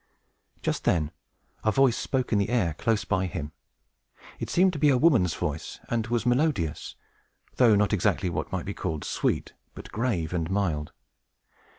[0.63, 1.11] Just then
[1.63, 3.51] a voice spoke in the air close by him.
[4.39, 6.95] It seemed to be a woman's voice, and was melodious,
[7.57, 10.91] though not exactly what might be called sweet, but grave and mild.